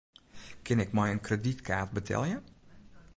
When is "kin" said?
0.65-0.79